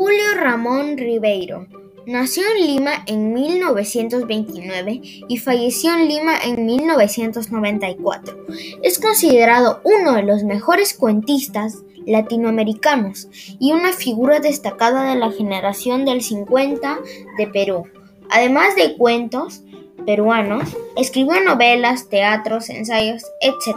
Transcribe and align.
Julio 0.00 0.32
Ramón 0.34 0.96
Ribeiro 0.96 1.66
nació 2.06 2.42
en 2.56 2.66
Lima 2.66 3.04
en 3.04 3.34
1929 3.34 5.02
y 5.28 5.36
falleció 5.36 5.92
en 5.92 6.08
Lima 6.08 6.38
en 6.42 6.64
1994. 6.64 8.46
Es 8.82 8.98
considerado 8.98 9.82
uno 9.84 10.14
de 10.14 10.22
los 10.22 10.42
mejores 10.42 10.94
cuentistas 10.94 11.82
latinoamericanos 12.06 13.28
y 13.60 13.72
una 13.72 13.92
figura 13.92 14.40
destacada 14.40 15.10
de 15.10 15.16
la 15.16 15.32
generación 15.32 16.06
del 16.06 16.22
50 16.22 17.00
de 17.36 17.46
Perú. 17.48 17.84
Además 18.30 18.76
de 18.76 18.96
cuentos 18.96 19.64
peruanos, 20.10 20.76
escribió 20.96 21.40
novelas, 21.44 22.08
teatros, 22.08 22.68
ensayos, 22.68 23.24
etc. 23.40 23.76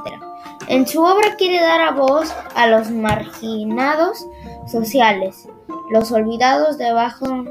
En 0.67 0.87
su 0.87 1.03
obra 1.03 1.35
quiere 1.37 1.61
dar 1.61 1.79
a 1.81 1.91
voz 1.91 2.33
a 2.55 2.65
los 2.65 2.89
marginados 2.89 4.25
sociales, 4.65 5.47
los 5.91 6.11
olvidados 6.11 6.79
debajo 6.79 7.45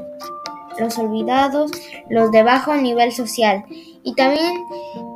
los 0.77 0.97
olvidados, 0.97 1.71
los 2.09 2.31
de 2.31 2.43
bajo 2.43 2.75
nivel 2.75 3.13
social, 3.13 3.63
y 3.69 4.15
también 4.15 4.65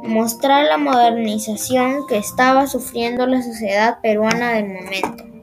mostrar 0.04 0.66
la 0.66 0.78
modernización 0.78 2.08
que 2.08 2.18
estaba 2.18 2.68
sufriendo 2.68 3.26
la 3.26 3.42
sociedad 3.42 3.98
peruana 4.02 4.54
del 4.54 4.68
momento. 4.68 5.37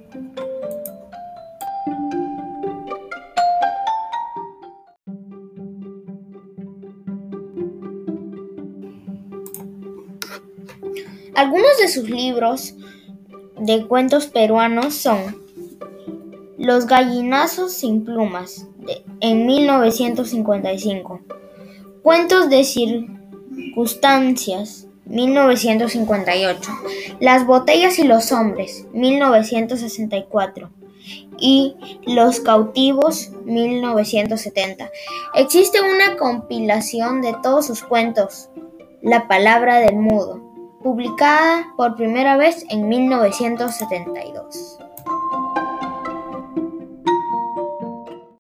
Algunos 11.35 11.79
de 11.79 11.89
sus 11.89 12.09
libros 12.09 12.75
de 13.59 13.89
cuentos 13.89 14.27
peruanos 14.27 14.95
son 14.95 15.43
Los 16.57 16.87
gallinazos 16.87 17.73
sin 17.73 18.05
plumas, 18.05 18.69
en 19.21 19.45
1955, 19.45 21.21
Cuentos 22.03 22.49
de 22.51 22.63
circunstancias, 22.63 24.87
1958, 25.07 26.71
Las 27.19 27.45
botellas 27.47 27.99
y 27.99 28.05
los 28.05 28.31
hombres, 28.31 28.87
1964 28.93 30.71
y 31.41 31.75
Los 32.07 32.39
cautivos 32.39 33.33
1970. 33.45 34.89
Existe 35.35 35.81
una 35.81 36.17
compilación 36.17 37.23
de 37.23 37.35
todos 37.43 37.67
sus 37.67 37.83
cuentos, 37.83 38.51
La 39.03 39.27
palabra 39.27 39.81
del 39.81 39.97
mudo, 39.97 40.44
publicada 40.85 41.73
por 41.77 41.97
primera 41.97 42.37
vez 42.37 42.65
en 42.69 42.89
1972. 42.89 44.79